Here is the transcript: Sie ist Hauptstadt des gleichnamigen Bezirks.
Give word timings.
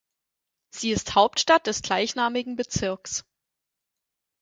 Sie 0.71 0.89
ist 0.89 1.13
Hauptstadt 1.13 1.67
des 1.67 1.83
gleichnamigen 1.83 2.55
Bezirks. 2.55 3.23